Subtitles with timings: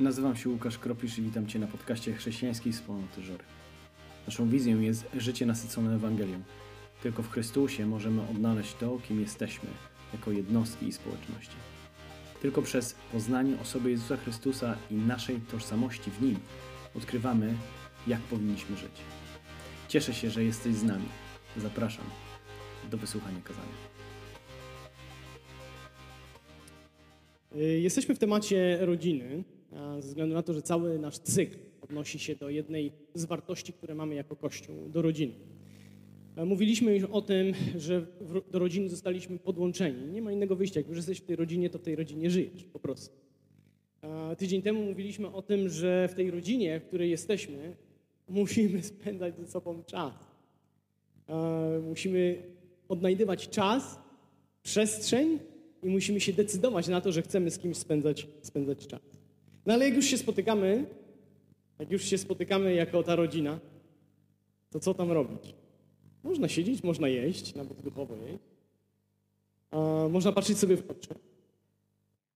[0.00, 3.44] Nazywam się Łukasz Kropisz i witam Cię na podcaście Chrześcijańskiej Wspólnoty Żory.
[4.26, 6.42] Naszą wizją jest życie nasycone Ewangelią.
[7.02, 9.68] Tylko w Chrystusie możemy odnaleźć to, kim jesteśmy,
[10.12, 11.56] jako jednostki i społeczności.
[12.42, 16.36] Tylko przez poznanie osoby Jezusa Chrystusa i naszej tożsamości w Nim
[16.96, 17.54] odkrywamy,
[18.06, 19.00] jak powinniśmy żyć.
[19.88, 21.08] Cieszę się, że jesteś z nami.
[21.56, 22.04] Zapraszam
[22.90, 23.74] do wysłuchania kazania.
[27.56, 29.44] Y, Jesteśmy w temacie rodziny,
[30.00, 33.94] ze względu na to, że cały nasz cykl odnosi się do jednej z wartości, które
[33.94, 35.34] mamy jako Kościół, do rodziny.
[36.46, 38.06] Mówiliśmy już o tym, że
[38.50, 40.12] do rodziny zostaliśmy podłączeni.
[40.12, 40.80] Nie ma innego wyjścia.
[40.80, 43.16] Jak już jesteś w tej rodzinie, to w tej rodzinie żyjesz po prostu.
[44.38, 47.76] Tydzień temu mówiliśmy o tym, że w tej rodzinie, w której jesteśmy,
[48.28, 50.14] musimy spędzać ze sobą czas.
[51.82, 52.42] Musimy
[52.88, 53.98] odnajdywać czas,
[54.62, 55.38] przestrzeń
[55.82, 59.23] i musimy się decydować na to, że chcemy z kimś spędzać, spędzać czas.
[59.66, 60.86] No ale jak już się spotykamy,
[61.78, 63.60] jak już się spotykamy jako ta rodzina,
[64.70, 65.54] to co tam robić?
[66.22, 68.44] Można siedzieć, można jeść, nawet duchowo jeść.
[69.70, 71.14] A można patrzeć sobie w oczy.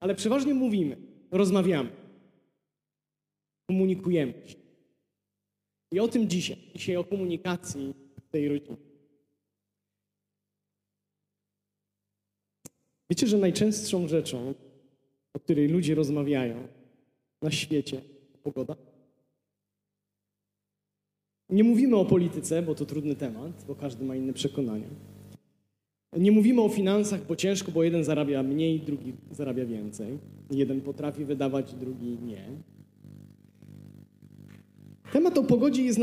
[0.00, 0.96] Ale przeważnie mówimy,
[1.30, 1.90] rozmawiamy,
[3.66, 4.56] komunikujemy się.
[5.92, 7.94] I o tym dzisiaj, dzisiaj o komunikacji
[8.30, 8.76] tej rodzinie.
[13.10, 14.54] Wiecie, że najczęstszą rzeczą,
[15.34, 16.68] o której ludzie rozmawiają
[17.42, 18.00] na świecie,
[18.42, 18.76] pogoda?
[21.50, 24.88] Nie mówimy o polityce, bo to trudny temat, bo każdy ma inne przekonania.
[26.16, 30.18] Nie mówimy o finansach, bo ciężko, bo jeden zarabia mniej, drugi zarabia więcej.
[30.50, 32.44] Jeden potrafi wydawać, drugi nie.
[35.12, 35.98] Temat o pogodzie jest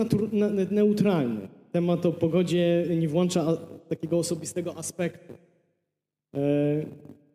[0.72, 1.48] neutralny.
[1.72, 3.58] Temat o pogodzie nie włącza
[3.90, 5.34] takiego osobistego aspektu.
[6.34, 6.86] E,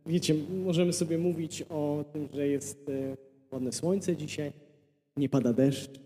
[0.06, 0.34] Wiecie,
[0.64, 3.16] możemy sobie mówić o tym, że jest e,
[3.52, 4.52] ładne słońce dzisiaj,
[5.16, 6.00] nie pada deszcz.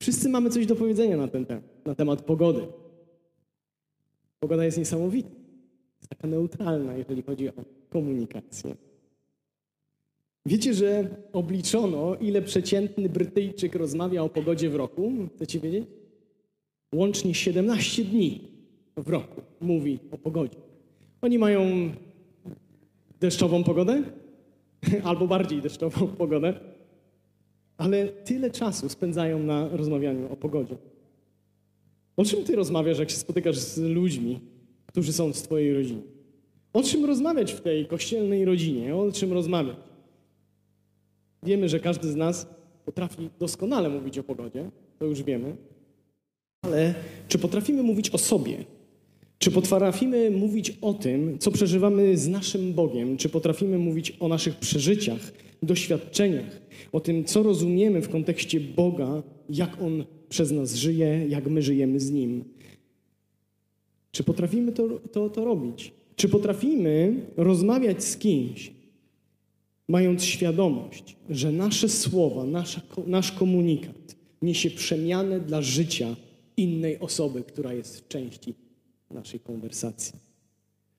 [0.00, 2.66] Wszyscy mamy coś do powiedzenia na ten temat, na temat pogody.
[4.40, 5.30] Pogoda jest niesamowita.
[5.98, 7.52] Jest taka neutralna, jeżeli chodzi o
[7.90, 8.76] komunikację.
[10.46, 15.12] Wiecie, że obliczono, ile przeciętny Brytyjczyk rozmawia o pogodzie w roku?
[15.36, 15.84] Chcecie wiedzieć?
[16.94, 18.48] Łącznie 17 dni
[18.96, 20.58] w roku mówi o pogodzie.
[21.22, 21.92] Oni mają
[23.20, 24.02] deszczową pogodę,
[25.04, 26.54] albo bardziej deszczową pogodę,
[27.76, 30.76] ale tyle czasu spędzają na rozmawianiu o pogodzie.
[32.16, 34.40] O czym ty rozmawiasz, jak się spotykasz z ludźmi,
[34.86, 36.02] którzy są z twojej rodziny?
[36.72, 38.96] O czym rozmawiać w tej kościelnej rodzinie?
[38.96, 39.76] O czym rozmawiać?
[41.42, 42.46] Wiemy, że każdy z nas
[42.84, 45.56] potrafi doskonale mówić o pogodzie, to już wiemy,
[46.62, 46.94] ale
[47.28, 48.64] czy potrafimy mówić o sobie?
[49.42, 53.16] Czy potrafimy mówić o tym, co przeżywamy z naszym Bogiem?
[53.16, 56.60] Czy potrafimy mówić o naszych przeżyciach, doświadczeniach,
[56.92, 62.00] o tym, co rozumiemy w kontekście Boga, jak On przez nas żyje, jak my żyjemy
[62.00, 62.44] z Nim?
[64.12, 65.92] Czy potrafimy to, to, to robić?
[66.16, 68.72] Czy potrafimy rozmawiać z kimś,
[69.88, 76.16] mając świadomość, że nasze słowa, nasza, nasz komunikat niesie przemianę dla życia
[76.56, 78.54] innej osoby, która jest w części
[79.10, 80.18] naszej konwersacji.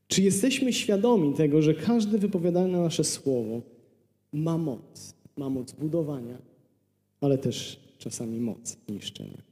[0.08, 3.62] Czy jesteśmy świadomi tego, że każde wypowiadane nasze słowo
[4.34, 6.38] ma moc, ma moc budowania,
[7.22, 9.51] ale też czasami moc niszczenia?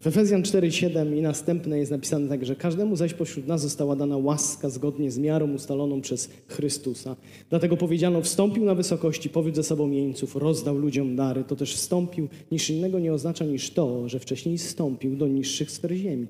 [0.00, 4.16] W Efezjan 4:7 i następne jest napisane tak, że każdemu zaś pośród nas została dana
[4.16, 7.16] łaska zgodnie z miarą ustaloną przez Chrystusa.
[7.50, 11.44] Dlatego powiedziano, wstąpił na wysokości, powiódł ze sobą jeńców, rozdał ludziom dary.
[11.44, 15.92] To też wstąpił, niż innego nie oznacza niż to, że wcześniej wstąpił do niższych sfer
[15.92, 16.26] ziemi.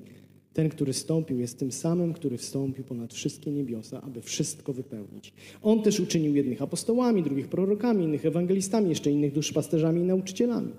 [0.53, 5.33] Ten, który wstąpił, jest tym samym, który wstąpił ponad wszystkie niebiosa, aby wszystko wypełnić.
[5.61, 10.71] On też uczynił jednych apostołami, drugich prorokami, innych ewangelistami, jeszcze innych duszpasterzami i nauczycielami.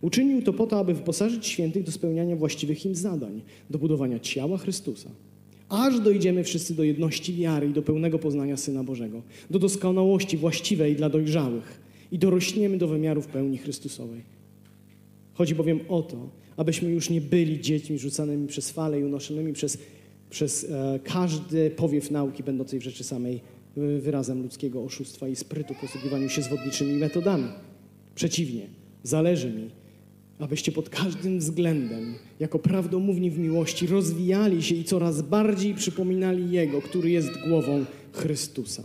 [0.00, 4.58] Uczynił to po to, aby wyposażyć świętych do spełniania właściwych im zadań, do budowania ciała
[4.58, 5.10] Chrystusa.
[5.68, 10.96] Aż dojdziemy wszyscy do jedności wiary i do pełnego poznania Syna Bożego, do doskonałości właściwej
[10.96, 11.80] dla dojrzałych
[12.12, 14.20] i dorośniemy do wymiarów pełni Chrystusowej.
[15.34, 19.78] Chodzi bowiem o to, abyśmy już nie byli dziećmi rzucanymi przez fale i unoszonymi przez,
[20.30, 23.40] przez e, każdy powiew nauki będącej w rzeczy samej
[23.76, 27.48] e, wyrazem ludzkiego oszustwa i sprytu posługiwaniu się zwodniczymi metodami.
[28.14, 28.66] Przeciwnie,
[29.02, 29.70] zależy mi,
[30.38, 36.82] abyście pod każdym względem, jako prawdomówni w miłości, rozwijali się i coraz bardziej przypominali Jego,
[36.82, 38.84] który jest głową Chrystusa.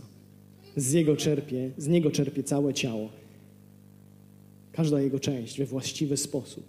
[0.76, 3.08] Z Jego czerpie, z Niego czerpie całe ciało.
[4.72, 6.64] Każda Jego część we właściwy sposób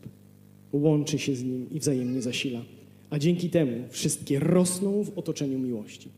[0.74, 2.62] łączy się z Nim i wzajemnie zasila.
[3.10, 6.10] A dzięki temu wszystkie rosną w otoczeniu miłości.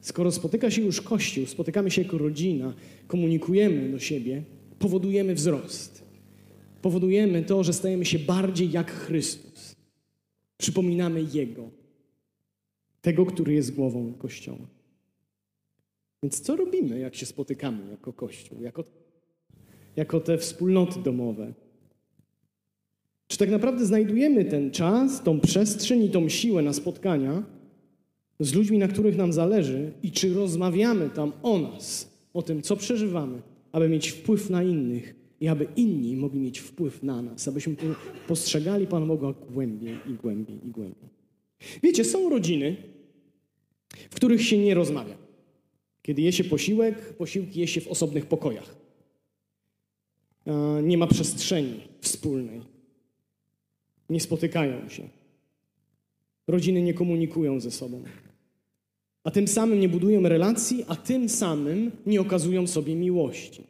[0.00, 2.74] Skoro spotyka się już Kościół, spotykamy się jako rodzina,
[3.06, 4.42] komunikujemy do siebie,
[4.78, 6.02] powodujemy wzrost.
[6.82, 9.76] Powodujemy to, że stajemy się bardziej jak Chrystus.
[10.56, 11.70] Przypominamy Jego,
[13.00, 14.66] tego, który jest głową Kościoła.
[16.22, 18.84] Więc co robimy, jak się spotykamy jako Kościół, jako,
[19.96, 21.52] jako te wspólnoty domowe?
[23.26, 27.42] Czy tak naprawdę znajdujemy ten czas, tą przestrzeń i tą siłę na spotkania
[28.40, 32.76] z ludźmi, na których nam zależy, i czy rozmawiamy tam o nas, o tym, co
[32.76, 33.42] przeżywamy,
[33.72, 37.76] aby mieć wpływ na innych i aby inni mogli mieć wpływ na nas, abyśmy
[38.28, 41.08] postrzegali Pana Boga głębiej i głębiej i głębiej.
[41.82, 42.76] Wiecie, są rodziny,
[44.10, 45.16] w których się nie rozmawia.
[46.02, 48.76] Kiedy je się posiłek, posiłki je się w osobnych pokojach.
[50.82, 52.60] Nie ma przestrzeni wspólnej.
[54.10, 55.08] Nie spotykają się.
[56.46, 58.02] Rodziny nie komunikują ze sobą.
[59.24, 63.62] A tym samym nie budują relacji, a tym samym nie okazują sobie miłości.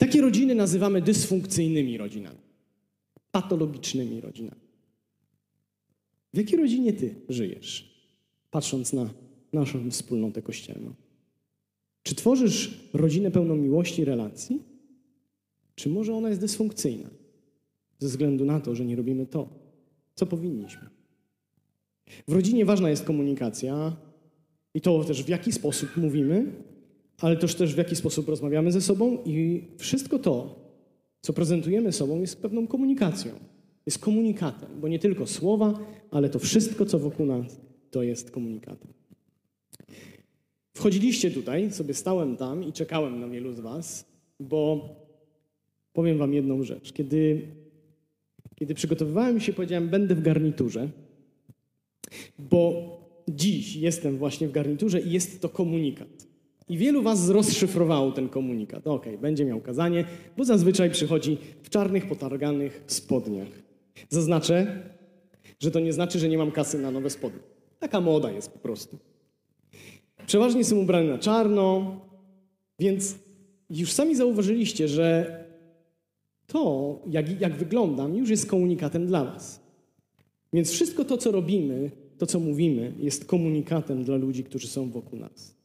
[0.00, 2.38] Takie rodziny nazywamy dysfunkcyjnymi rodzinami,
[3.30, 4.60] patologicznymi rodzinami.
[6.34, 8.00] W jakiej rodzinie ty żyjesz,
[8.50, 9.10] patrząc na
[9.52, 10.94] naszą wspólnotę kościelną?
[12.02, 14.62] Czy tworzysz rodzinę pełną miłości i relacji?
[15.74, 17.10] Czy może ona jest dysfunkcyjna
[17.98, 19.48] ze względu na to, że nie robimy to,
[20.14, 20.88] co powinniśmy?
[22.28, 23.96] W rodzinie ważna jest komunikacja
[24.74, 26.52] i to też w jaki sposób mówimy,
[27.20, 30.60] ale też też w jaki sposób rozmawiamy ze sobą i wszystko to,
[31.20, 33.32] co prezentujemy sobą, jest pewną komunikacją.
[33.86, 35.78] Jest komunikatem, bo nie tylko słowa,
[36.10, 38.92] ale to wszystko, co wokół nas, to jest komunikatem.
[40.72, 44.06] Wchodziliście tutaj, sobie stałem tam i czekałem na wielu z Was,
[44.40, 44.88] bo
[45.92, 46.92] powiem Wam jedną rzecz.
[46.92, 47.48] Kiedy,
[48.54, 50.88] kiedy przygotowywałem się, powiedziałem, będę w garniturze,
[52.38, 52.90] bo
[53.28, 56.29] dziś jestem właśnie w garniturze i jest to komunikat.
[56.70, 58.86] I wielu was rozszyfrowało ten komunikat.
[58.86, 60.04] Okay, będzie miał kazanie,
[60.36, 63.48] bo zazwyczaj przychodzi w czarnych, potarganych spodniach.
[64.08, 64.82] Zaznaczę,
[65.58, 67.40] że to nie znaczy, że nie mam kasy na nowe spodnie.
[67.78, 68.98] Taka moda jest po prostu.
[70.26, 71.96] Przeważnie jestem ubrany na czarno,
[72.78, 73.14] więc
[73.70, 75.36] już sami zauważyliście, że
[76.46, 79.60] to, jak, jak wyglądam, już jest komunikatem dla was.
[80.52, 85.18] Więc wszystko to, co robimy, to, co mówimy, jest komunikatem dla ludzi, którzy są wokół
[85.18, 85.59] nas.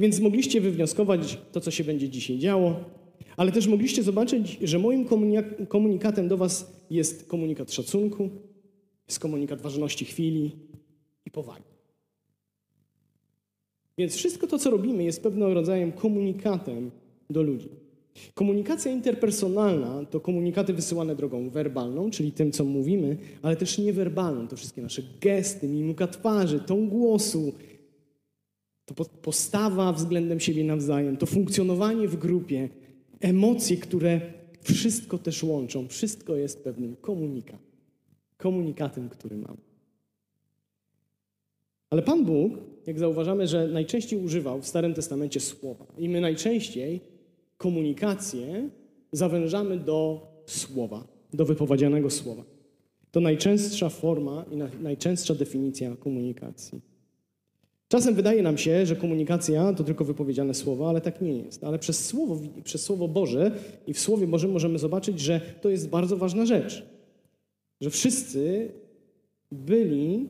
[0.00, 2.84] Więc mogliście wywnioskować to, co się będzie dzisiaj działo,
[3.36, 5.06] ale też mogliście zobaczyć, że moim
[5.68, 8.30] komunikatem do Was jest komunikat szacunku,
[9.08, 10.50] jest komunikat ważności chwili
[11.26, 11.72] i powagi.
[13.98, 16.90] Więc wszystko to, co robimy, jest pewnym rodzajem komunikatem
[17.30, 17.68] do ludzi.
[18.34, 24.48] Komunikacja interpersonalna to komunikaty wysyłane drogą werbalną, czyli tym, co mówimy, ale też niewerbalną.
[24.48, 27.52] To wszystkie nasze gesty, mimika twarzy, ton głosu,
[28.86, 32.68] to postawa względem siebie nawzajem, to funkcjonowanie w grupie,
[33.20, 34.20] emocje, które
[34.62, 35.88] wszystko też łączą.
[35.88, 37.72] Wszystko jest pewnym komunikatem.
[38.36, 39.56] Komunikatem, który mam.
[41.90, 42.52] Ale Pan Bóg,
[42.86, 45.86] jak zauważamy, że najczęściej używał w Starym Testamencie słowa.
[45.98, 47.00] I my najczęściej
[47.56, 48.68] komunikację
[49.12, 52.44] zawężamy do słowa, do wypowiedzianego słowa.
[53.10, 56.91] To najczęstsza forma i najczęstsza definicja komunikacji.
[57.92, 61.64] Czasem wydaje nam się, że komunikacja to tylko wypowiedziane słowa, ale tak nie jest.
[61.64, 63.50] Ale przez słowo, przez słowo Boże
[63.86, 66.86] i w Słowie Bożym możemy zobaczyć, że to jest bardzo ważna rzecz.
[67.80, 68.72] Że wszyscy
[69.50, 70.28] byli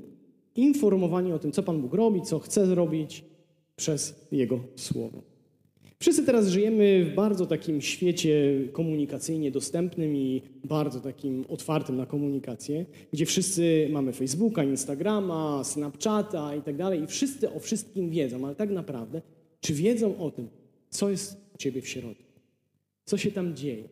[0.56, 3.24] informowani o tym, co Pan Bóg robi, co chce zrobić
[3.76, 5.31] przez Jego Słowo.
[6.02, 12.86] Wszyscy teraz żyjemy w bardzo takim świecie komunikacyjnie dostępnym i bardzo takim otwartym na komunikację,
[13.12, 18.54] gdzie wszyscy mamy Facebooka, Instagrama, Snapchata i tak dalej i wszyscy o wszystkim wiedzą, ale
[18.54, 19.22] tak naprawdę,
[19.60, 20.48] czy wiedzą o tym,
[20.90, 22.32] co jest u ciebie w środku?
[23.04, 23.88] Co się tam dzieje?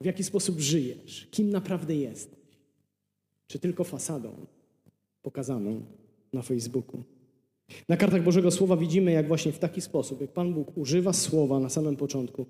[0.00, 1.28] W jaki sposób żyjesz?
[1.30, 2.38] Kim naprawdę jesteś?
[3.46, 4.46] Czy tylko fasadą
[5.22, 5.80] pokazaną
[6.32, 7.02] na Facebooku?
[7.88, 11.60] Na kartach Bożego Słowa widzimy, jak właśnie w taki sposób, jak Pan Bóg używa słowa
[11.60, 12.46] na samym początku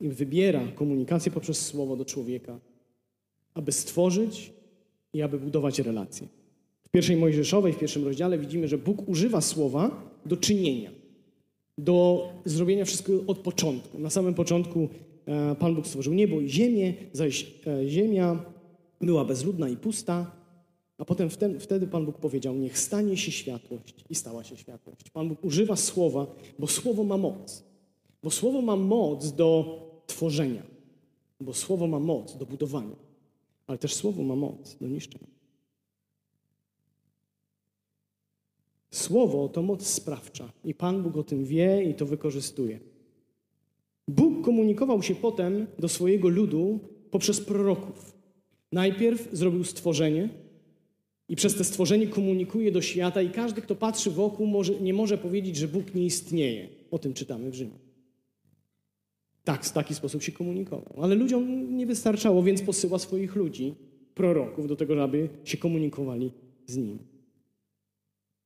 [0.00, 2.60] i wybiera komunikację poprzez słowo do człowieka,
[3.54, 4.52] aby stworzyć
[5.12, 6.28] i aby budować relacje.
[6.84, 10.90] W pierwszej Mojżeszowej, w pierwszym rozdziale widzimy, że Bóg używa słowa do czynienia,
[11.78, 13.98] do zrobienia wszystkiego od początku.
[13.98, 14.88] Na samym początku
[15.26, 18.44] e, Pan Bóg stworzył niebo i ziemię, zaś e, ziemia
[19.00, 20.35] była bezludna i pusta,
[20.98, 25.10] a potem wtedy Pan Bóg powiedział: Niech stanie się światłość, i stała się światłość.
[25.10, 26.26] Pan Bóg używa słowa,
[26.58, 27.64] bo słowo ma moc.
[28.22, 30.62] Bo słowo ma moc do tworzenia,
[31.40, 32.96] bo słowo ma moc do budowania,
[33.66, 35.36] ale też słowo ma moc do niszczenia.
[38.90, 42.80] Słowo to moc sprawcza i Pan Bóg o tym wie i to wykorzystuje.
[44.08, 48.16] Bóg komunikował się potem do swojego ludu poprzez proroków.
[48.72, 50.28] Najpierw zrobił stworzenie
[51.28, 55.18] i przez to stworzenie komunikuje do świata i każdy, kto patrzy wokół, może, nie może
[55.18, 56.68] powiedzieć, że Bóg nie istnieje.
[56.90, 57.78] O tym czytamy w Rzymie.
[59.44, 61.02] Tak, w taki sposób się komunikował.
[61.02, 63.74] Ale ludziom nie wystarczało, więc posyła swoich ludzi,
[64.14, 66.32] proroków, do tego, aby się komunikowali
[66.66, 66.98] z Nim.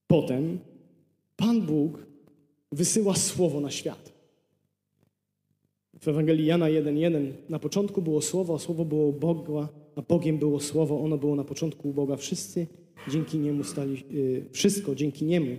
[0.06, 0.58] Potem
[1.36, 2.06] Pan Bóg
[2.72, 4.12] wysyła słowo na świat.
[6.00, 9.68] W Ewangelii Jana 1:1 na początku było słowo, a słowo było Boga,
[10.00, 12.16] a Bogiem było słowo, ono było na początku u Boga.
[12.16, 12.66] Wszyscy
[13.08, 15.56] dzięki niemu stali, y, wszystko dzięki niemu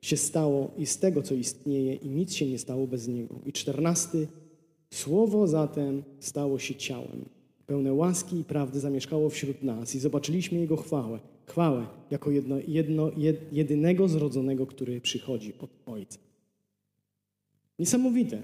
[0.00, 3.34] się stało i z tego, co istnieje, i nic się nie stało bez niego.
[3.46, 4.28] I czternasty,
[4.90, 7.24] słowo zatem stało się ciałem.
[7.66, 11.18] Pełne łaski i prawdy zamieszkało wśród nas i zobaczyliśmy jego chwałę.
[11.46, 16.18] Chwałę jako jedno, jedno, jed, jedynego zrodzonego, który przychodzi od Ojca.
[17.78, 18.42] Niesamowite,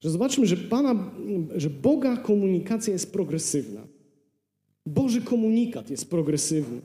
[0.00, 1.10] że zobaczmy, że, Pana,
[1.56, 3.93] że Boga komunikacja jest progresywna.
[4.86, 6.80] Boży komunikat jest progresywny.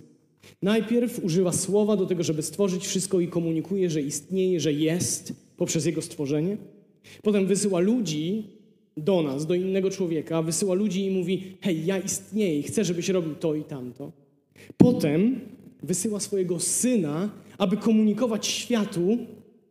[0.62, 5.86] Najpierw używa słowa do tego, żeby stworzyć wszystko i komunikuje, że istnieje, że jest poprzez
[5.86, 6.58] jego stworzenie.
[7.24, 8.44] Potem wysyła ludzi
[8.98, 13.36] do nas, do innego człowieka, wysyła ludzi i mówi: Hej, ja istnieję chcę, żebyś robił
[13.36, 14.12] to i tamto.
[14.78, 15.40] Potem
[15.84, 19.18] wysyła swojego syna, aby komunikować światu,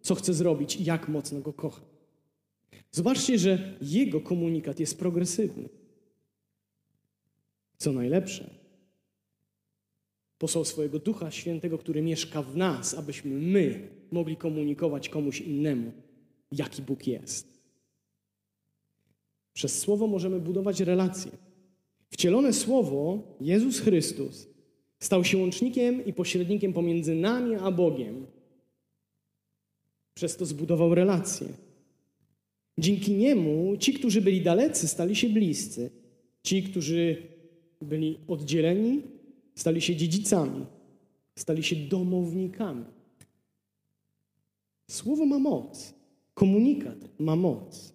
[0.01, 1.81] co chce zrobić i jak mocno go kocha.
[2.93, 5.69] Zobaczcie, że jego komunikat jest progresywny.
[7.79, 8.51] Co najlepsze,
[10.39, 15.93] posłał swojego Ducha Świętego, który mieszka w nas, abyśmy my mogli komunikować komuś innemu,
[16.53, 17.59] jaki Bóg jest.
[19.53, 21.33] Przez Słowo możemy budować relacje.
[22.11, 24.49] Wcielone Słowo, Jezus Chrystus,
[25.01, 28.27] stał się łącznikiem i pośrednikiem pomiędzy nami a Bogiem.
[30.15, 31.49] Przez to zbudował relacje.
[32.79, 35.91] Dzięki niemu ci, którzy byli dalecy, stali się bliscy.
[36.43, 37.23] Ci, którzy
[37.83, 39.03] byli oddzieleni,
[39.55, 40.67] stali się dziedzicami,
[41.37, 42.85] stali się domownikami.
[44.91, 45.95] Słowo ma moc,
[46.35, 47.95] komunikat ma moc.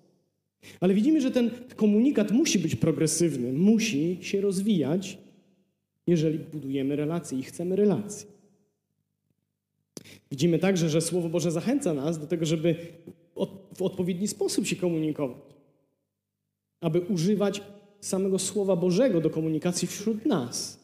[0.80, 5.18] Ale widzimy, że ten komunikat musi być progresywny, musi się rozwijać,
[6.08, 8.28] jeżeli budujemy relacje i chcemy relacji.
[10.32, 12.76] Widzimy także, że Słowo Boże zachęca nas do tego, żeby
[13.76, 15.38] w odpowiedni sposób się komunikować,
[16.82, 17.62] aby używać
[18.06, 20.80] samego Słowa Bożego do komunikacji wśród nas.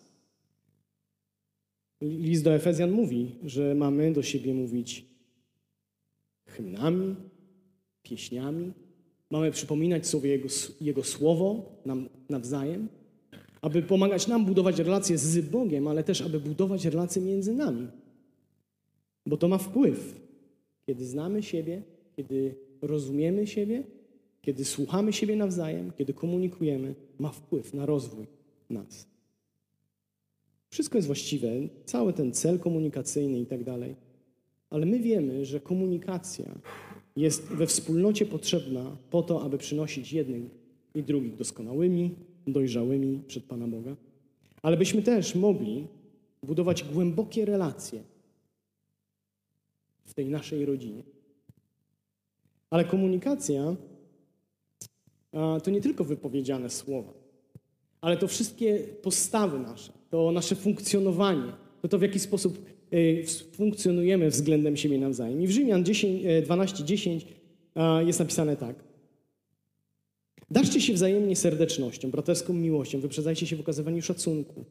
[2.02, 5.06] List do Efezjan mówi, że mamy do siebie mówić
[6.46, 7.16] hymnami,
[8.04, 8.72] pieśniami,
[9.30, 10.50] mamy przypominać sobie Jego,
[10.82, 12.88] Jego Słowo nam nawzajem,
[13.62, 17.88] aby pomagać nam budować relacje z Bogiem, ale też aby budować relacje między nami.
[19.26, 20.22] Bo to ma wpływ.
[20.86, 21.82] Kiedy znamy siebie,
[22.16, 23.84] kiedy rozumiemy siebie,
[24.42, 28.28] kiedy słuchamy siebie nawzajem, kiedy komunikujemy, ma wpływ na rozwój
[28.70, 29.08] nas.
[30.70, 31.50] Wszystko jest właściwe,
[31.86, 33.96] cały ten cel komunikacyjny i tak dalej.
[34.70, 36.46] Ale my wiemy, że komunikacja
[37.16, 40.44] jest we wspólnocie potrzebna po to, aby przynosić jednych
[40.96, 42.16] i drugich doskonałymi,
[42.48, 43.96] dojrzałymi przed Pana Boga.
[44.62, 45.88] Ale byśmy też mogli
[46.44, 48.04] budować głębokie relacje
[50.06, 51.04] w tej naszej rodzinie.
[52.70, 53.76] Ale komunikacja
[55.64, 57.14] to nie tylko wypowiedziane słowa,
[58.02, 64.30] ale to wszystkie postawy nasze, to nasze funkcjonowanie, to to w jaki sposób y, funkcjonujemy
[64.30, 65.42] względem siebie nawzajem.
[65.42, 67.26] I w Rzymian 12:10 10
[68.06, 68.90] jest napisane tak.
[70.52, 74.66] Daszcie się wzajemnie serdecznością, braterską miłością, wyprzedzajcie się w okazywaniu szacunku.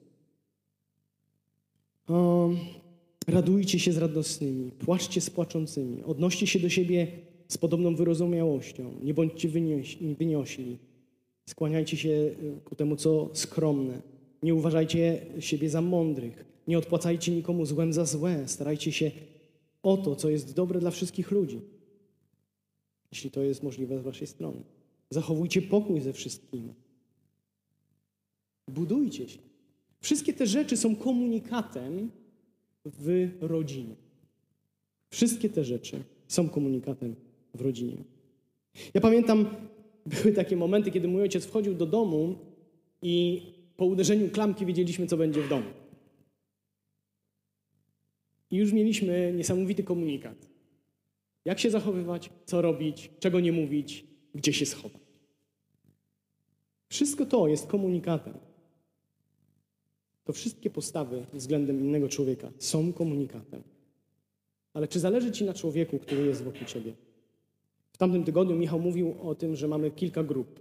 [3.28, 7.06] radujcie się z radosnymi, płaczcie z płaczącymi, odnoście się do siebie
[7.48, 8.94] z podobną wyrozumiałością.
[9.02, 9.48] Nie bądźcie
[10.18, 10.78] wyniośli.
[11.46, 14.02] Skłaniajcie się y, ku temu, co skromne.
[14.42, 16.44] Nie uważajcie siebie za mądrych.
[16.68, 18.48] Nie odpłacajcie nikomu złem za złe.
[18.48, 19.10] Starajcie się
[19.82, 21.60] o to, co jest dobre dla wszystkich ludzi.
[23.12, 24.62] Jeśli to jest możliwe z waszej strony.
[25.10, 26.74] Zachowujcie pokój ze wszystkimi.
[28.68, 29.38] Budujcie się.
[30.00, 32.10] Wszystkie te rzeczy są komunikatem
[32.84, 33.94] w rodzinie.
[35.10, 37.16] Wszystkie te rzeczy są komunikatem
[37.54, 38.04] w rodzinie.
[38.94, 39.46] Ja pamiętam,
[40.06, 42.38] były takie momenty, kiedy mój ojciec wchodził do domu
[43.02, 43.42] i
[43.76, 45.70] po uderzeniu klamki wiedzieliśmy, co będzie w domu.
[48.50, 50.48] I już mieliśmy niesamowity komunikat.
[51.44, 55.02] Jak się zachowywać, co robić, czego nie mówić, gdzie się schować.
[56.88, 58.34] Wszystko to jest komunikatem.
[60.24, 63.62] To wszystkie postawy względem innego człowieka są komunikatem.
[64.72, 66.92] Ale czy zależy Ci na człowieku, który jest wokół Ciebie?
[67.98, 70.60] W tamtym tygodniu Michał mówił o tym, że mamy kilka grup.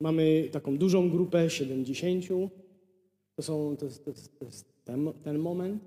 [0.00, 2.24] Mamy taką dużą grupę 70.
[3.36, 5.82] To, są, jest, to jest, to jest ten, ten moment.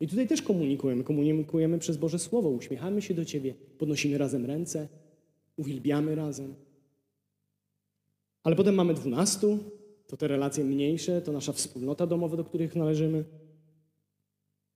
[0.00, 1.04] I tutaj też komunikujemy.
[1.04, 2.48] Komunikujemy przez Boże Słowo.
[2.48, 4.88] Uśmiechamy się do Ciebie, podnosimy razem ręce,
[5.56, 6.54] uwielbiamy razem.
[8.42, 9.58] Ale potem mamy dwunastu,
[10.06, 13.24] to te relacje mniejsze, to nasza wspólnota domowa, do których należymy.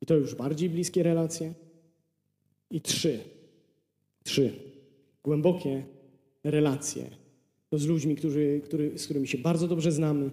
[0.00, 1.54] I to już bardziej bliskie relacje.
[2.70, 3.18] I trzy.
[4.25, 4.75] Trzy.
[5.26, 5.85] Głębokie
[6.45, 7.11] relacje.
[7.68, 10.30] To z ludźmi, którzy, który, z którymi się bardzo dobrze znamy,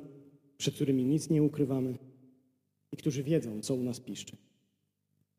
[0.58, 1.98] przed którymi nic nie ukrywamy
[2.92, 4.38] i którzy wiedzą, co u nas piszczy.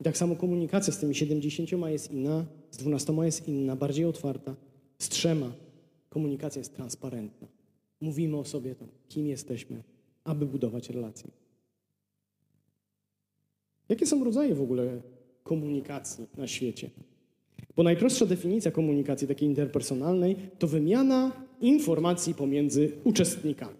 [0.00, 4.56] I tak samo komunikacja z tymi 70 jest inna, z 12 jest inna, bardziej otwarta.
[4.98, 5.52] Z trzema
[6.08, 7.48] komunikacja jest transparentna.
[8.00, 9.82] Mówimy o sobie to, kim jesteśmy,
[10.24, 11.30] aby budować relacje.
[13.88, 15.02] Jakie są rodzaje w ogóle
[15.42, 16.90] komunikacji na świecie?
[17.76, 23.76] Bo najprostsza definicja komunikacji takiej interpersonalnej to wymiana informacji pomiędzy uczestnikami.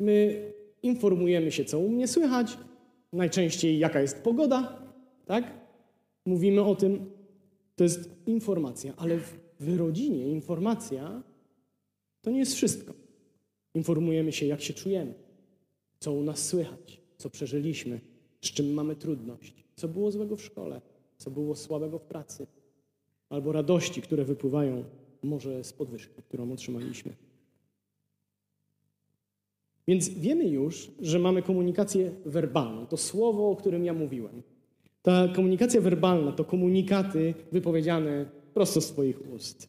[0.00, 0.44] My
[0.82, 2.58] informujemy się, co u mnie słychać,
[3.12, 4.82] najczęściej jaka jest pogoda,
[5.26, 5.60] tak?
[6.26, 7.10] Mówimy o tym,
[7.76, 9.18] to jest informacja, ale
[9.60, 11.22] w rodzinie informacja
[12.22, 12.94] to nie jest wszystko.
[13.74, 15.14] Informujemy się, jak się czujemy,
[15.98, 18.00] co u nas słychać, co przeżyliśmy,
[18.40, 20.80] z czym mamy trudność, co było złego w szkole,
[21.16, 22.46] co było słabego w pracy,
[23.30, 24.84] albo radości, które wypływają
[25.22, 27.12] może z podwyżki, którą otrzymaliśmy.
[29.88, 32.86] Więc wiemy już, że mamy komunikację werbalną.
[32.86, 34.42] To słowo, o którym ja mówiłem.
[35.02, 39.68] Ta komunikacja werbalna to komunikaty wypowiedziane prosto z Twoich ust.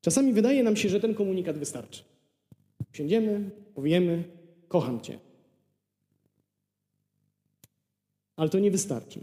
[0.00, 2.04] Czasami wydaje nam się, że ten komunikat wystarczy.
[2.92, 4.24] Siędziemy, powiemy,
[4.68, 5.18] kocham Cię.
[8.36, 9.20] Ale to nie wystarczy.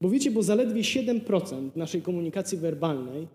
[0.00, 3.28] Bo wiecie, bo zaledwie 7% naszej komunikacji werbalnej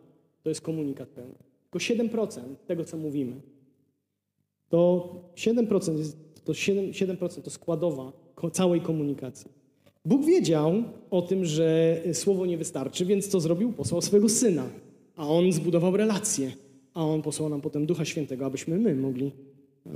[0.43, 1.35] to jest komunikat pełny.
[1.63, 3.41] Tylko 7% tego, co mówimy.
[4.69, 8.11] To 7% jest, to 7%, 7% to składowa
[8.51, 9.51] całej komunikacji.
[10.05, 13.73] Bóg wiedział o tym, że słowo nie wystarczy, więc co zrobił?
[13.73, 14.69] Posłał swojego syna,
[15.15, 16.51] a on zbudował relacje,
[16.93, 19.89] a on posłał nam potem Ducha Świętego, abyśmy my mogli e,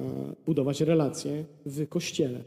[0.45, 2.43] budować relacje w kościele.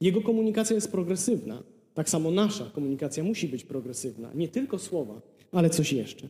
[0.00, 1.62] Jego komunikacja jest progresywna.
[1.94, 4.30] Tak samo nasza komunikacja musi być progresywna.
[4.34, 5.20] Nie tylko słowa,
[5.52, 6.28] ale coś jeszcze.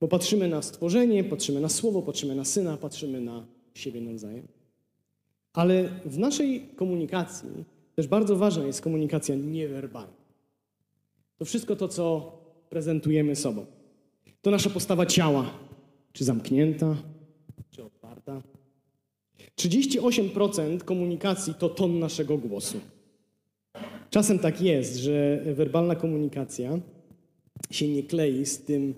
[0.00, 4.48] Bo patrzymy na stworzenie, patrzymy na słowo, patrzymy na syna, patrzymy na siebie nawzajem.
[5.52, 7.48] Ale w naszej komunikacji
[7.94, 10.18] też bardzo ważna jest komunikacja niewerbalna.
[11.38, 12.32] To wszystko to, co
[12.70, 13.66] prezentujemy sobą.
[14.42, 15.50] To nasza postawa ciała,
[16.12, 16.96] czy zamknięta,
[17.70, 18.42] czy otwarta.
[19.56, 22.80] 38% komunikacji to ton naszego głosu.
[24.10, 26.80] Czasem tak jest, że werbalna komunikacja
[27.70, 28.94] się nie klei z tym,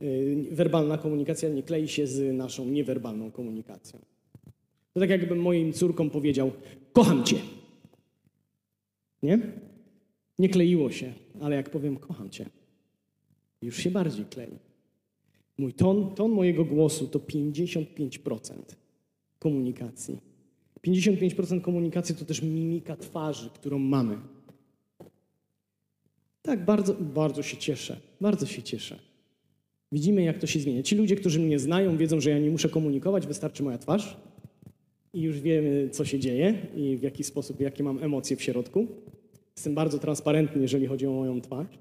[0.00, 3.98] yy, werbalna komunikacja nie klei się z naszą niewerbalną komunikacją.
[4.92, 6.52] To tak jakbym moim córkom powiedział,
[6.92, 7.36] kocham cię.
[9.22, 9.38] Nie?
[10.38, 12.46] Nie kleiło się, ale jak powiem, kocham cię,
[13.62, 14.58] już się bardziej klei.
[15.58, 18.52] Mój ton, ton mojego głosu to 55%
[19.38, 20.18] komunikacji.
[20.86, 24.18] 55% komunikacji to też mimika twarzy, którą mamy.
[26.42, 28.00] Tak, bardzo, bardzo się cieszę.
[28.20, 28.98] Bardzo się cieszę.
[29.92, 30.82] Widzimy, jak to się zmienia.
[30.82, 34.16] Ci ludzie, którzy mnie znają, wiedzą, że ja nie muszę komunikować, wystarczy moja twarz
[35.12, 38.86] i już wiemy, co się dzieje i w jaki sposób, jakie mam emocje w środku.
[39.56, 41.78] Jestem bardzo transparentny, jeżeli chodzi o moją twarz.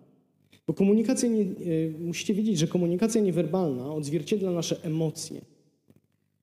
[0.67, 5.41] Bo komunikacja, nie, y, musicie wiedzieć, że komunikacja niewerbalna odzwierciedla nasze emocje.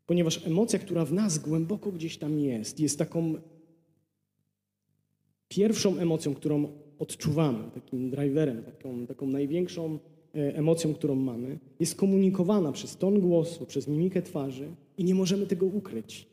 [0.07, 3.35] Ponieważ emocja, która w nas głęboko gdzieś tam jest, jest taką
[5.49, 9.99] pierwszą emocją, którą odczuwamy, takim driverem, taką, taką największą
[10.35, 15.47] e, emocją, którą mamy, jest komunikowana przez ton głosu, przez mimikę twarzy i nie możemy
[15.47, 16.27] tego ukryć.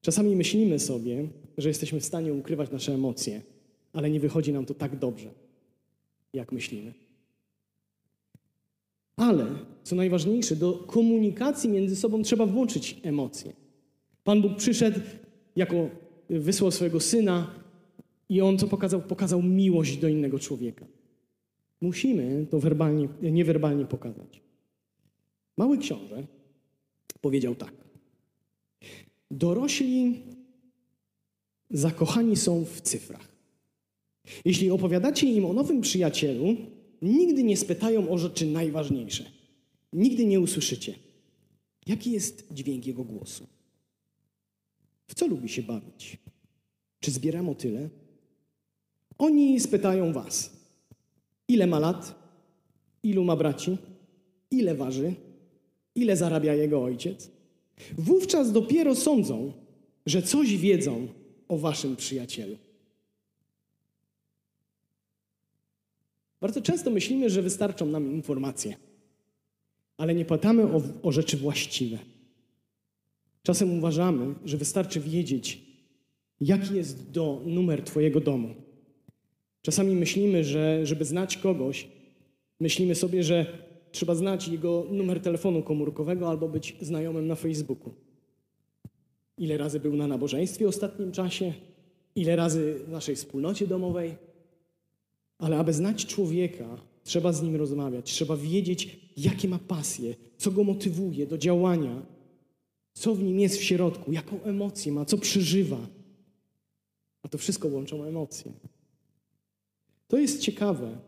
[0.00, 3.42] Czasami myślimy sobie, że jesteśmy w stanie ukrywać nasze emocje,
[3.92, 5.30] ale nie wychodzi nam to tak dobrze,
[6.32, 6.92] jak myślimy.
[9.16, 9.46] Ale,
[9.82, 13.52] co najważniejsze, do komunikacji między sobą trzeba włączyć emocje.
[14.24, 15.00] Pan Bóg przyszedł,
[15.56, 15.88] jako
[16.30, 17.63] wysłał swojego syna
[18.28, 19.02] i on co pokazał?
[19.02, 20.86] Pokazał miłość do innego człowieka.
[21.80, 24.40] Musimy to werbalnie, niewerbalnie pokazać.
[25.56, 26.26] Mały książę
[27.20, 27.74] powiedział tak.
[29.30, 30.22] Dorośli
[31.70, 33.28] zakochani są w cyfrach.
[34.44, 36.56] Jeśli opowiadacie im o nowym przyjacielu,
[37.02, 39.24] nigdy nie spytają o rzeczy najważniejsze.
[39.92, 40.94] Nigdy nie usłyszycie,
[41.86, 43.46] jaki jest dźwięk jego głosu.
[45.06, 46.18] W co lubi się bawić?
[47.00, 47.88] Czy zbiera motyle?
[49.24, 50.50] Oni spytają was,
[51.48, 52.14] ile ma lat,
[53.02, 53.76] ilu ma braci,
[54.50, 55.14] ile waży,
[55.94, 57.30] ile zarabia jego ojciec.
[57.98, 59.52] Wówczas dopiero sądzą,
[60.06, 61.08] że coś wiedzą
[61.48, 62.56] o waszym przyjacielu.
[66.40, 68.76] Bardzo często myślimy, że wystarczą nam informacje,
[69.96, 71.98] ale nie pytamy o, o rzeczy właściwe.
[73.42, 75.62] Czasem uważamy, że wystarczy wiedzieć,
[76.40, 78.54] jaki jest do numer Twojego domu.
[79.64, 81.88] Czasami myślimy, że żeby znać kogoś,
[82.60, 83.46] myślimy sobie, że
[83.92, 87.94] trzeba znać jego numer telefonu komórkowego albo być znajomym na Facebooku.
[89.38, 91.52] Ile razy był na nabożeństwie w ostatnim czasie,
[92.16, 94.14] ile razy w naszej wspólnocie domowej.
[95.38, 100.64] Ale aby znać człowieka, trzeba z nim rozmawiać, trzeba wiedzieć, jakie ma pasje, co go
[100.64, 102.02] motywuje do działania,
[102.92, 105.86] co w nim jest w środku, jaką emocję ma, co przeżywa.
[107.22, 108.52] A to wszystko łączą emocje.
[110.08, 110.98] To jest ciekawe,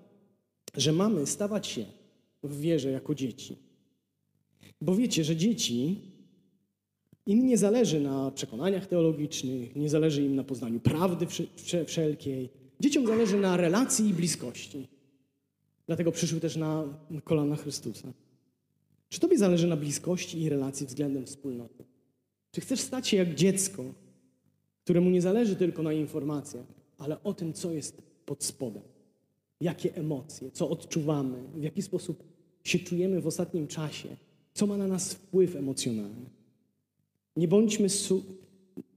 [0.74, 1.84] że mamy stawać się
[2.42, 3.56] w wierze jako dzieci.
[4.80, 6.00] Bo wiecie, że dzieci,
[7.26, 11.26] im nie zależy na przekonaniach teologicznych, nie zależy im na poznaniu prawdy
[11.86, 12.50] wszelkiej.
[12.80, 14.88] Dzieciom zależy na relacji i bliskości.
[15.86, 16.84] Dlatego przyszły też na
[17.24, 18.12] kolana Chrystusa.
[19.08, 21.84] Czy Tobie zależy na bliskości i relacji względem wspólnoty?
[22.52, 23.84] Czy chcesz stać się jak dziecko,
[24.84, 26.66] któremu nie zależy tylko na informacjach,
[26.98, 28.82] ale o tym, co jest pod spodem?
[29.60, 32.22] Jakie emocje, co odczuwamy, w jaki sposób
[32.64, 34.16] się czujemy w ostatnim czasie,
[34.54, 36.30] co ma na nas wpływ emocjonalny.
[37.36, 38.22] Nie bądźmy su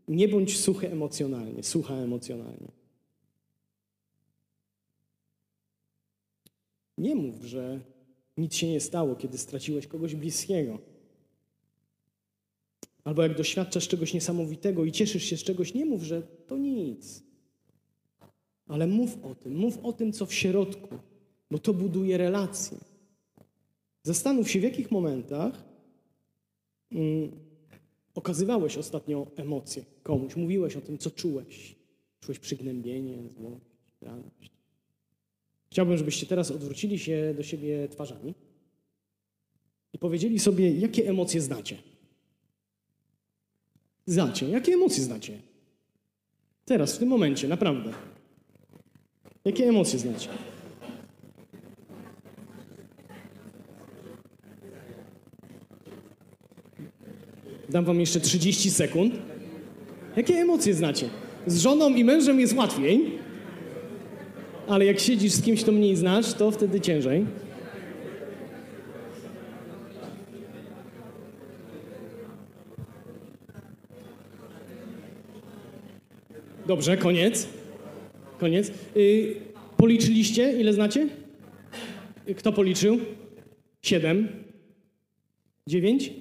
[0.09, 2.71] nie bądź suchy emocjonalnie, sucha emocjonalnie.
[6.97, 7.79] Nie mów, że
[8.37, 10.79] nic się nie stało, kiedy straciłeś kogoś bliskiego.
[13.03, 17.23] Albo jak doświadczasz czegoś niesamowitego i cieszysz się z czegoś, nie mów, że to nic.
[18.69, 20.99] Ale mów o tym, mów o tym, co w środku,
[21.51, 22.77] bo to buduje relacje.
[24.03, 25.63] Zastanów się, w jakich momentach
[26.91, 27.31] mm,
[28.15, 31.75] okazywałeś ostatnio emocje komuś, mówiłeś o tym, co czułeś.
[32.19, 33.65] Czułeś przygnębienie, złość,
[34.01, 34.51] radość.
[35.71, 38.33] Chciałbym, żebyście teraz odwrócili się do siebie twarzami
[39.93, 41.77] i powiedzieli sobie, jakie emocje znacie.
[44.05, 44.49] Znacie.
[44.49, 45.39] Jakie emocje znacie?
[46.65, 47.93] Teraz, w tym momencie, naprawdę.
[49.49, 50.29] Jakie emocje znacie?
[57.69, 59.13] Dam wam jeszcze 30 sekund.
[60.15, 61.09] Jakie emocje znacie?
[61.47, 63.11] Z żoną i mężem jest łatwiej,
[64.67, 67.25] ale jak siedzisz z kimś, kto mniej znasz, to wtedy ciężej.
[76.67, 77.58] Dobrze, koniec.
[78.39, 78.71] Koniec.
[78.95, 79.35] Yy,
[79.77, 81.07] policzyliście, ile znacie?
[82.37, 82.99] Kto policzył?
[83.81, 84.27] Siedem.
[85.67, 86.13] Dziewięć?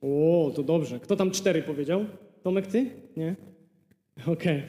[0.00, 1.00] O, to dobrze.
[1.00, 2.04] Kto tam cztery powiedział?
[2.42, 2.90] Tomek, ty?
[3.16, 3.36] Nie?
[4.22, 4.32] Okej.
[4.32, 4.62] Okay.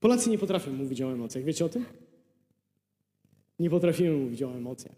[0.00, 1.44] Polacy nie potrafią mówić o emocjach.
[1.44, 1.84] Wiecie o tym?
[3.58, 4.94] Nie potrafimy mówić o emocjach.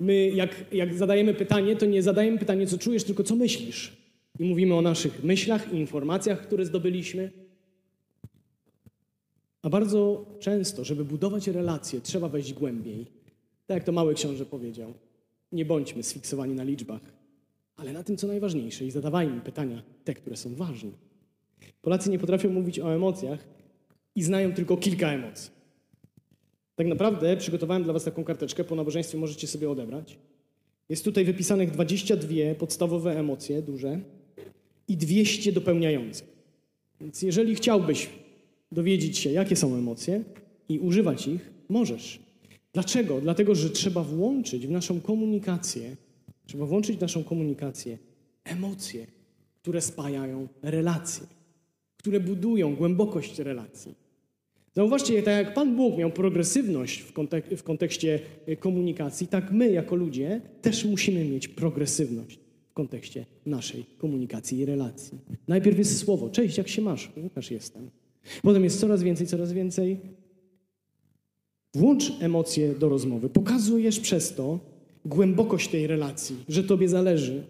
[0.00, 3.92] My, jak, jak zadajemy pytanie, to nie zadajemy pytanie, co czujesz, tylko co myślisz.
[4.38, 7.30] I mówimy o naszych myślach i informacjach, które zdobyliśmy.
[9.64, 13.06] A bardzo często, żeby budować relacje, trzeba wejść głębiej.
[13.66, 14.94] Tak jak to mały książę powiedział.
[15.52, 17.00] Nie bądźmy sfiksowani na liczbach,
[17.76, 20.90] ale na tym, co najważniejsze i zadawajmy pytania, te, które są ważne.
[21.82, 23.46] Polacy nie potrafią mówić o emocjach
[24.14, 25.50] i znają tylko kilka emocji.
[26.76, 30.18] Tak naprawdę przygotowałem dla Was taką karteczkę, po nabożeństwie możecie sobie odebrać.
[30.88, 34.00] Jest tutaj wypisanych 22 podstawowe emocje, duże,
[34.88, 36.24] i 200 dopełniające.
[37.00, 38.08] Więc jeżeli chciałbyś
[38.74, 40.24] dowiedzieć się, jakie są emocje
[40.68, 42.20] i używać ich, możesz.
[42.72, 43.20] Dlaczego?
[43.20, 45.96] Dlatego, że trzeba włączyć w naszą komunikację
[46.46, 47.98] Trzeba włączyć w naszą komunikację
[48.44, 49.06] emocje,
[49.62, 51.26] które spajają relacje,
[51.96, 53.94] które budują głębokość relacji.
[54.72, 59.70] Zauważcie, tak jak Pan Bóg miał progresywność w, kontek w kontekście y, komunikacji, tak my
[59.70, 62.38] jako ludzie też musimy mieć progresywność
[62.70, 65.18] w kontekście naszej komunikacji i relacji.
[65.48, 67.12] Najpierw jest słowo, cześć, jak się masz?
[67.16, 67.90] Łukasz jestem.
[68.42, 70.00] Potem jest coraz więcej, coraz więcej.
[71.74, 73.28] Włącz emocje do rozmowy.
[73.28, 74.58] Pokazujesz przez to,
[75.04, 77.44] głębokość tej relacji, że Tobie zależy.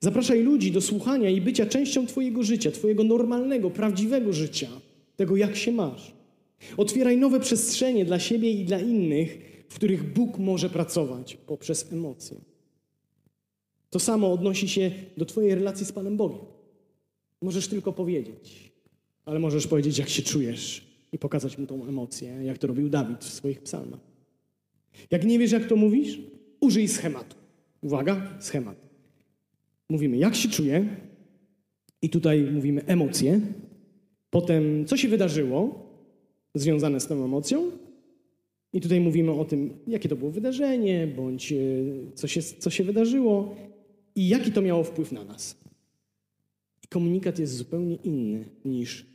[0.00, 4.68] Zapraszaj ludzi do słuchania i bycia częścią Twojego życia, Twojego normalnego, prawdziwego życia,
[5.16, 6.12] tego jak się masz.
[6.76, 9.38] Otwieraj nowe przestrzenie dla siebie i dla innych,
[9.68, 12.36] w których Bóg może pracować poprzez emocje.
[13.90, 16.40] To samo odnosi się do Twojej relacji z Panem Bogiem.
[17.42, 18.63] Możesz tylko powiedzieć,
[19.24, 23.24] ale możesz powiedzieć, jak się czujesz i pokazać mu tą emocję, jak to robił Dawid
[23.24, 24.00] w swoich psalmach.
[25.10, 26.20] Jak nie wiesz, jak to mówisz,
[26.60, 27.36] użyj schematu.
[27.80, 28.76] Uwaga, schemat.
[29.88, 30.88] Mówimy, jak się czuję,
[32.04, 33.40] i tutaj mówimy emocje.
[34.30, 35.86] Potem, co się wydarzyło
[36.54, 37.70] związane z tą emocją.
[38.72, 41.56] I tutaj mówimy o tym, jakie to było wydarzenie, bądź e,
[42.14, 43.56] co się, co się wydarzyło
[44.14, 45.56] i jaki to miało wpływ na nas.
[46.84, 49.06] I komunikat jest zupełnie inny niż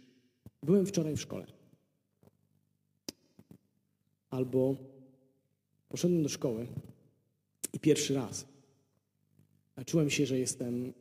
[0.63, 1.45] byłem wczoraj w szkole.
[4.29, 4.75] Albo
[5.89, 6.67] poszedłem do szkoły
[7.73, 8.45] i pierwszy raz
[9.85, 10.91] czułem się, że jestem e,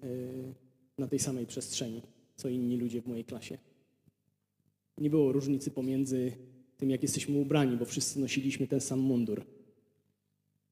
[0.99, 2.03] na tej samej przestrzeni,
[2.37, 3.59] co inni ludzie w mojej klasie.
[4.99, 6.33] Nie było różnicy pomiędzy
[6.77, 9.45] tym, jak jesteśmy ubrani, bo wszyscy nosiliśmy ten sam mundur.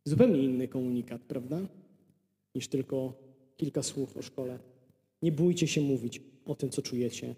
[0.05, 1.69] Zupełnie inny komunikat, prawda?
[2.55, 3.15] Niż tylko
[3.57, 4.59] kilka słów o szkole.
[5.23, 7.35] Nie bójcie się mówić o tym, co czujecie.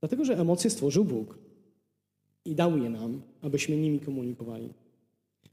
[0.00, 1.38] Dlatego, że emocje stworzył Bóg
[2.44, 4.68] i dał je nam, abyśmy nimi komunikowali.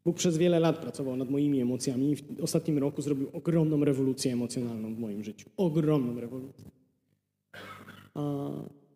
[0.06, 4.34] Bóg przez wiele lat pracował nad moimi emocjami i w ostatnim roku zrobił ogromną rewolucję
[4.34, 5.50] emocjonalną w moim życiu.
[5.58, 6.72] Ogromną rewolucję.
[8.14, 8.52] A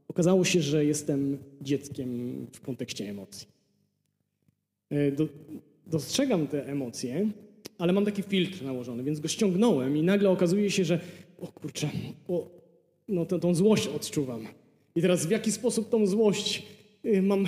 [0.07, 2.09] okazało się, że jestem dzieckiem
[2.51, 3.47] w kontekście emocji.
[4.89, 5.27] E, do,
[5.87, 7.29] dostrzegam te emocje,
[7.77, 10.99] ale mam taki filtr nałożony, więc go ściągnąłem i nagle okazuje się, że
[11.39, 11.89] o kurczę,
[12.27, 12.49] o,
[13.07, 14.47] no tą, tą złość odczuwam.
[14.95, 16.63] I teraz w jaki sposób tą złość
[17.05, 17.47] y, mam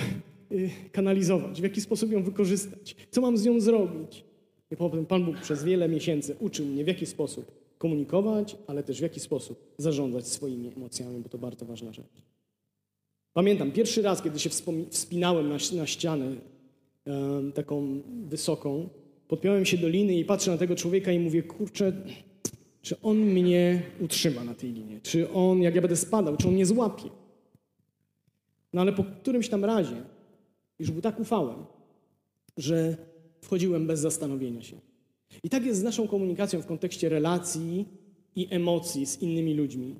[0.54, 4.24] Y, kanalizować, w jaki sposób ją wykorzystać, co mam z nią zrobić.
[4.70, 8.98] I potem Pan Bóg przez wiele miesięcy uczył mnie, w jaki sposób komunikować, ale też
[8.98, 12.22] w jaki sposób zarządzać swoimi emocjami, bo to bardzo ważna rzecz.
[13.32, 14.50] Pamiętam pierwszy raz, kiedy się
[14.90, 16.36] wspinałem na, na ścianę
[17.54, 18.88] taką wysoką,
[19.28, 21.92] podpiąłem się do liny i patrzę na tego człowieka i mówię, kurczę,
[22.82, 25.00] czy on mnie utrzyma na tej linie?
[25.02, 27.23] Czy on, jak ja będę spadał, czy on mnie złapie?
[28.74, 30.02] No ale po którymś tam razie
[30.78, 31.64] już był tak ufałem,
[32.56, 32.96] że
[33.40, 34.76] wchodziłem bez zastanowienia się.
[35.42, 37.88] I tak jest z naszą komunikacją w kontekście relacji
[38.36, 39.94] i emocji z innymi ludźmi.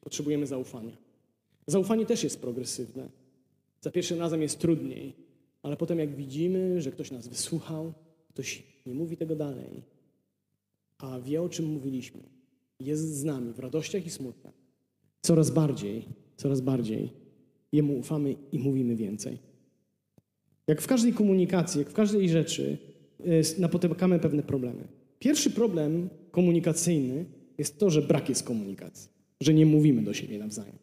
[0.00, 0.96] Potrzebujemy zaufania.
[1.66, 3.08] Zaufanie też jest progresywne.
[3.80, 5.16] Za pierwszym razem jest trudniej,
[5.62, 7.92] ale potem jak widzimy, że ktoś nas wysłuchał,
[8.28, 9.82] ktoś nie mówi tego dalej,
[10.98, 12.20] a wie o czym mówiliśmy,
[12.80, 14.54] jest z nami w radościach i smutkach,
[15.22, 16.04] coraz bardziej,
[16.36, 17.19] coraz bardziej
[17.72, 19.38] Jemu ufamy i mówimy więcej.
[20.66, 22.78] Jak w każdej komunikacji, jak w każdej rzeczy,
[23.20, 24.88] y, napotykamy pewne problemy.
[25.18, 27.24] Pierwszy problem komunikacyjny
[27.58, 30.76] jest to, że brak jest komunikacji, że nie mówimy do siebie nawzajem,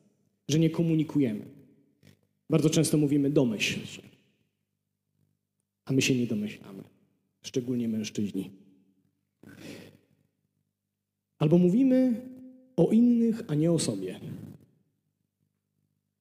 [0.47, 1.45] że nie komunikujemy.
[2.50, 4.02] Bardzo często mówimy domyśl się,
[5.86, 6.84] a my się nie domyślamy,
[7.41, 8.52] szczególnie mężczyźni.
[11.39, 12.21] Albo mówimy
[12.78, 14.19] o innych, a nie o sobie.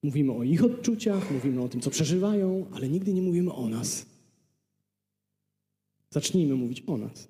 [0.07, 4.05] Mówimy o ich odczuciach, mówimy o tym, co przeżywają, ale nigdy nie mówimy o nas.
[6.09, 7.27] Zacznijmy mówić o nas.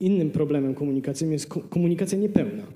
[0.00, 2.66] Innym problemem komunikacyjnym jest komunikacja niepełna.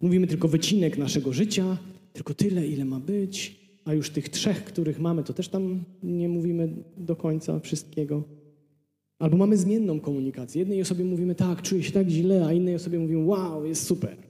[0.00, 1.78] Mówimy tylko wycinek naszego życia,
[2.12, 6.28] tylko tyle, ile ma być, a już tych trzech, których mamy, to też tam nie
[6.28, 8.22] mówimy do końca wszystkiego.
[9.18, 10.58] Albo mamy zmienną komunikację.
[10.58, 14.27] Jednej osobie mówimy tak, czuję się tak źle, a innej osobie mówimy wow, jest super.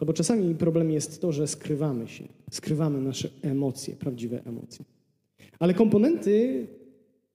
[0.00, 4.84] No bo czasami problem jest to, że skrywamy się, skrywamy nasze emocje, prawdziwe emocje.
[5.58, 6.66] Ale komponenty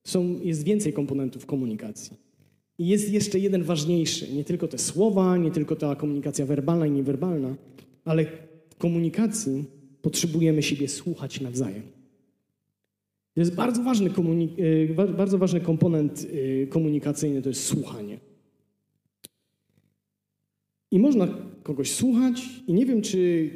[0.04, 2.16] są, jest więcej komponentów komunikacji.
[2.78, 6.90] I jest jeszcze jeden ważniejszy, nie tylko te słowa, nie tylko ta komunikacja werbalna i
[6.90, 7.54] niewerbalna,
[8.04, 8.26] ale
[8.70, 9.64] w komunikacji
[10.02, 11.82] potrzebujemy siebie słuchać nawzajem.
[13.34, 16.26] To jest bardzo ważny, e, bardzo ważny komponent
[16.62, 18.18] e, komunikacyjny, to jest słuchanie.
[20.90, 21.28] I można
[21.62, 23.50] kogoś słuchać i nie wiem, czy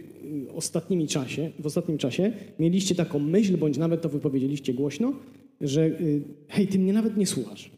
[0.54, 5.12] ostatnimi czasie, w ostatnim czasie mieliście taką myśl, bądź nawet to wypowiedzieliście głośno,
[5.60, 7.70] że y, hej, ty mnie nawet nie słuchasz.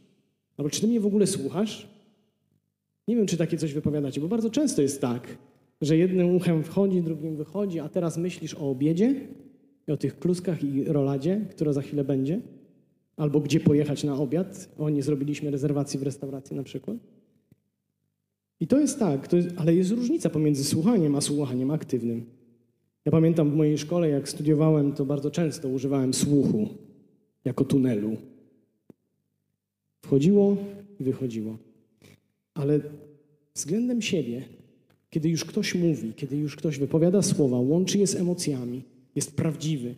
[0.57, 1.89] Albo czy ty mnie w ogóle słuchasz?
[3.09, 5.39] Nie wiem, czy takie coś wypowiadacie, bo bardzo często jest tak,
[5.81, 9.15] że jednym uchem wchodzi, drugim wychodzi, a teraz myślisz o obiedzie
[9.89, 12.41] i o tych kluskach i roladzie, która za chwilę będzie,
[13.17, 14.69] albo gdzie pojechać na obiad.
[14.79, 16.97] O, nie zrobiliśmy rezerwacji w restauracji na przykład.
[18.61, 22.25] I to jest tak, to jest, ale jest różnica pomiędzy słuchaniem a słuchaniem aktywnym.
[23.05, 26.69] Ja pamiętam w mojej szkole, jak studiowałem, to bardzo często używałem słuchu
[27.45, 28.17] jako tunelu.
[30.03, 30.57] Wchodziło
[31.01, 31.57] i wychodziło.
[32.55, 32.81] Ale
[33.55, 34.43] względem siebie,
[35.11, 38.83] kiedy już ktoś mówi, kiedy już ktoś wypowiada słowa, łączy je z emocjami,
[39.15, 39.95] jest prawdziwy,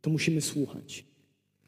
[0.00, 1.04] to musimy słuchać.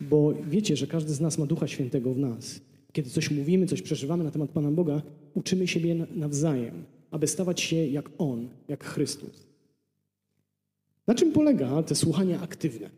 [0.01, 2.61] Bo wiecie, że każdy z nas ma Ducha Świętego w nas.
[2.93, 5.03] Kiedy coś mówimy, coś przeżywamy na temat Pana Boga,
[5.35, 9.47] uczymy siebie nawzajem, aby stawać się jak On, jak Chrystus.
[11.07, 12.91] Na czym polega te słuchanie aktywne?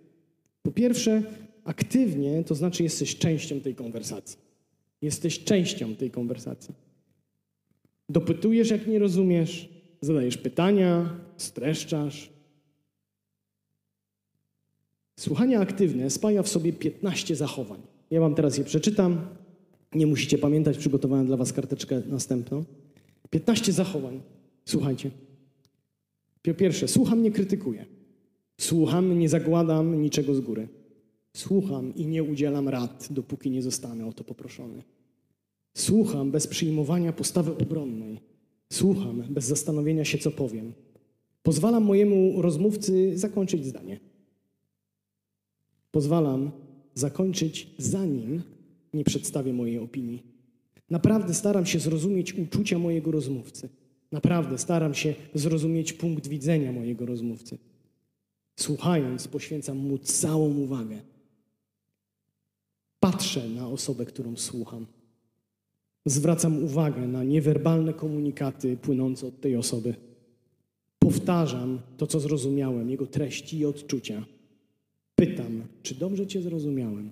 [0.62, 1.22] Po pierwsze,
[1.64, 4.38] aktywnie, to znaczy jesteś częścią tej konwersacji.
[5.02, 6.74] Jesteś częścią tej konwersacji.
[8.08, 9.68] Dopytujesz, jak nie rozumiesz,
[10.00, 12.30] zadajesz pytania, streszczasz.
[15.18, 17.80] Słuchanie aktywne spaja w sobie 15 zachowań.
[18.10, 19.26] Ja wam teraz je przeczytam.
[19.94, 22.64] Nie musicie pamiętać, przygotowałem dla was karteczkę następną.
[23.30, 24.20] 15 zachowań.
[24.64, 25.10] Słuchajcie.
[26.42, 27.86] Po pierwsze, słucham, nie krytykuję.
[28.60, 30.68] Słucham, nie zakładam niczego z góry.
[31.36, 34.82] Słucham i nie udzielam rad, dopóki nie zostanę o to poproszony.
[35.74, 38.20] Słucham bez przyjmowania postawy obronnej.
[38.72, 40.72] Słucham bez zastanowienia się, co powiem.
[41.42, 44.00] Pozwalam mojemu rozmówcy zakończyć zdanie.
[45.90, 46.50] Pozwalam
[46.94, 48.42] zakończyć, zanim
[48.94, 50.22] nie przedstawię mojej opinii.
[50.90, 53.68] Naprawdę staram się zrozumieć uczucia mojego rozmówcy.
[54.12, 57.58] Naprawdę staram się zrozumieć punkt widzenia mojego rozmówcy.
[58.56, 61.00] Słuchając, poświęcam mu całą uwagę.
[63.00, 64.86] Patrzę na osobę, którą słucham.
[66.06, 69.94] Zwracam uwagę na niewerbalne komunikaty płynące od tej osoby.
[70.98, 74.24] Powtarzam to, co zrozumiałem, jego treści i odczucia.
[75.14, 77.10] Pytam, czy dobrze Cię zrozumiałem.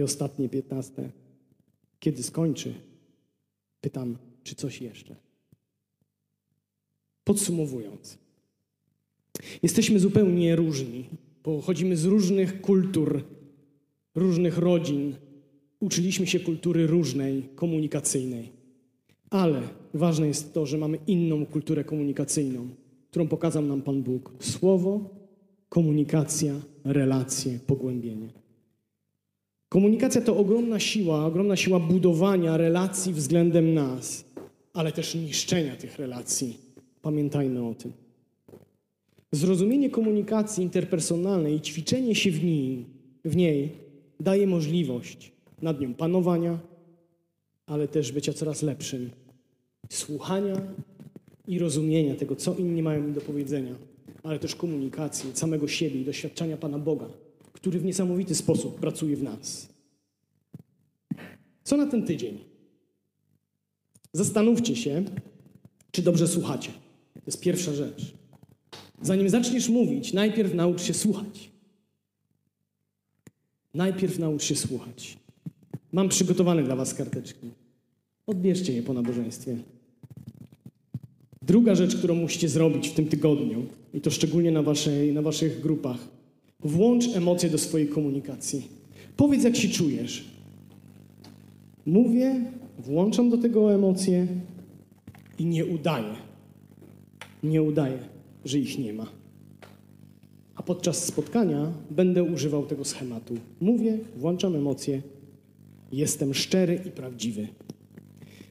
[0.00, 1.10] I ostatnie piętnaste.
[1.98, 2.74] Kiedy skończy,
[3.80, 5.16] pytam, czy coś jeszcze.
[7.24, 8.18] Podsumowując,
[9.62, 11.04] jesteśmy zupełnie różni.
[11.42, 13.24] Pochodzimy z różnych kultur,
[14.14, 15.14] różnych rodzin.
[15.80, 18.52] Uczyliśmy się kultury różnej, komunikacyjnej.
[19.30, 19.62] Ale
[19.94, 22.68] ważne jest to, że mamy inną kulturę komunikacyjną,
[23.10, 24.32] którą pokazał nam Pan Bóg.
[24.38, 25.10] Słowo,
[25.68, 28.39] komunikacja, relacje, pogłębienie.
[29.70, 34.24] Komunikacja to ogromna siła, ogromna siła budowania relacji względem nas,
[34.72, 36.56] ale też niszczenia tych relacji.
[37.02, 37.92] Pamiętajmy o tym.
[39.32, 42.84] Zrozumienie komunikacji interpersonalnej i ćwiczenie się w niej,
[43.24, 43.72] w niej
[44.20, 46.58] daje możliwość nad nią panowania,
[47.66, 49.10] ale też bycia coraz lepszym,
[49.90, 50.60] słuchania
[51.48, 53.74] i rozumienia tego, co inni mają mi do powiedzenia,
[54.22, 57.06] ale też komunikacji samego siebie i doświadczenia Pana Boga,
[57.60, 59.68] który w niesamowity sposób pracuje w nas.
[61.64, 62.38] Co na ten tydzień?
[64.12, 65.04] Zastanówcie się,
[65.90, 66.70] czy dobrze słuchacie.
[67.14, 68.14] To jest pierwsza rzecz.
[69.02, 71.50] Zanim zaczniesz mówić, najpierw naucz się słuchać.
[73.74, 75.18] Najpierw naucz się słuchać.
[75.92, 77.50] Mam przygotowane dla Was karteczki.
[78.26, 79.56] Odbierzcie je po nabożeństwie.
[81.42, 85.60] Druga rzecz, którą musicie zrobić w tym tygodniu, i to szczególnie na, waszej, na Waszych
[85.60, 86.19] grupach,
[86.64, 88.68] włącz emocje do swojej komunikacji.
[89.16, 90.24] Powiedz, jak się czujesz.
[91.86, 92.44] Mówię,
[92.78, 94.26] włączam do tego emocje
[95.38, 96.14] i nie udaję.
[97.42, 97.98] Nie udaję,
[98.44, 99.06] że ich nie ma.
[100.54, 103.34] A podczas spotkania będę używał tego schematu.
[103.60, 105.02] Mówię, włączam emocje,
[105.92, 107.48] jestem szczery i prawdziwy.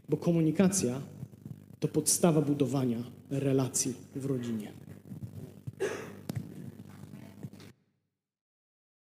[0.10, 1.02] Bo komunikacja
[1.80, 4.72] to podstawa budowania relacji w rodzinie.